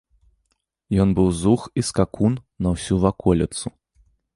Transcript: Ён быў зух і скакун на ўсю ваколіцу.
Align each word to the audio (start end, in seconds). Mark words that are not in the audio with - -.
Ён 1.03 1.11
быў 1.21 1.29
зух 1.43 1.61
і 1.83 1.85
скакун 1.91 2.33
на 2.67 2.77
ўсю 2.77 3.01
ваколіцу. 3.09 3.67